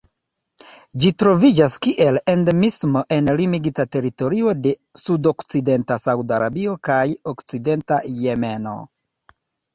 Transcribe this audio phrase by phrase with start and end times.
[1.01, 6.99] Ĝi troviĝas kiel endemismo en limigita teritorio de sudokcidenta Sauda Arabio kaj
[7.35, 8.77] okcidenta Jemeno.